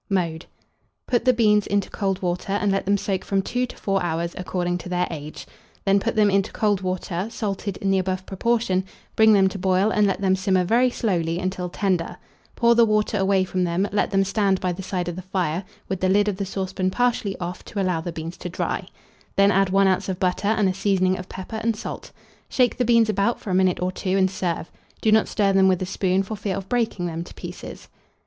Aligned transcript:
Mode. 0.09 0.47
Put 1.05 1.25
the 1.25 1.31
beans 1.31 1.67
into 1.67 1.87
cold 1.91 2.23
water, 2.23 2.53
and 2.53 2.71
let 2.71 2.85
them 2.87 2.97
soak 2.97 3.23
from 3.23 3.43
2 3.43 3.67
to 3.67 3.75
4 3.77 4.01
hours, 4.01 4.33
according 4.35 4.79
to 4.79 4.89
their 4.89 5.05
age; 5.11 5.45
then 5.85 5.99
put 5.99 6.15
them 6.15 6.31
into 6.31 6.51
cold 6.51 6.81
water, 6.81 7.27
salted 7.29 7.77
in 7.77 7.91
the 7.91 7.99
above 7.99 8.25
proportion, 8.25 8.83
bring 9.15 9.33
them 9.33 9.47
to 9.49 9.59
boil, 9.59 9.91
and 9.91 10.07
let 10.07 10.19
them 10.19 10.35
simmer 10.35 10.63
very 10.63 10.89
slowly 10.89 11.37
until 11.37 11.69
tender; 11.69 12.17
pour 12.55 12.73
the 12.73 12.83
water 12.83 13.15
away 13.19 13.43
from 13.43 13.63
them, 13.63 13.87
let 13.91 14.09
them 14.09 14.23
stand 14.23 14.59
by 14.59 14.71
the 14.71 14.81
side 14.81 15.07
of 15.07 15.15
the 15.15 15.21
fire, 15.21 15.63
with 15.87 15.99
the 16.01 16.09
lid 16.09 16.27
of 16.27 16.37
the 16.37 16.47
saucepan 16.47 16.89
partially 16.89 17.37
off, 17.39 17.63
to 17.65 17.79
allow 17.79 18.01
the 18.01 18.11
beans 18.11 18.37
to 18.37 18.49
dry; 18.49 18.87
then 19.35 19.51
add 19.51 19.69
1 19.69 19.87
oz. 19.87 20.09
of 20.09 20.19
butter 20.19 20.47
and 20.47 20.67
a 20.67 20.73
seasoning 20.73 21.15
of 21.15 21.29
pepper 21.29 21.59
and 21.61 21.75
salt. 21.75 22.11
Shake 22.49 22.77
the 22.77 22.85
beans 22.85 23.09
about 23.09 23.39
for 23.39 23.51
a 23.51 23.53
minute 23.53 23.79
or 23.79 23.91
two, 23.91 24.17
and 24.17 24.31
serve: 24.31 24.71
do 24.99 25.11
not 25.11 25.27
stir 25.27 25.53
them 25.53 25.67
with 25.67 25.79
a 25.79 25.85
spoon, 25.85 26.23
for 26.23 26.35
fear 26.35 26.55
of 26.57 26.67
breaking 26.69 27.05
them 27.05 27.23
to 27.25 27.35
pieces. 27.35 27.87